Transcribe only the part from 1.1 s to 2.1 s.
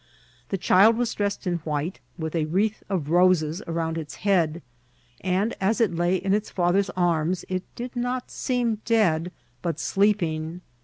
dressed in white,